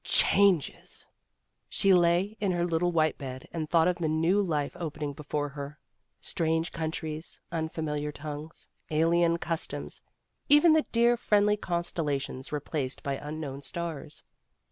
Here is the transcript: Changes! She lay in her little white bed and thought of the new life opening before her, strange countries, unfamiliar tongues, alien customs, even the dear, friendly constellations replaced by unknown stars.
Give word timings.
Changes! 0.03 1.07
She 1.69 1.93
lay 1.93 2.35
in 2.39 2.53
her 2.53 2.65
little 2.65 2.91
white 2.91 3.19
bed 3.19 3.47
and 3.51 3.69
thought 3.69 3.87
of 3.87 3.97
the 3.97 4.07
new 4.07 4.41
life 4.41 4.75
opening 4.79 5.13
before 5.13 5.49
her, 5.49 5.77
strange 6.19 6.71
countries, 6.71 7.39
unfamiliar 7.51 8.11
tongues, 8.11 8.67
alien 8.89 9.37
customs, 9.37 10.01
even 10.49 10.73
the 10.73 10.87
dear, 10.91 11.15
friendly 11.17 11.55
constellations 11.55 12.51
replaced 12.51 13.03
by 13.03 13.13
unknown 13.17 13.61
stars. 13.61 14.23